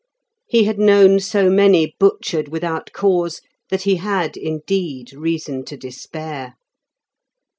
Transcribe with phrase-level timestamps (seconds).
[0.47, 6.55] He had known so many butchered without cause, that he had, indeed, reason to despair.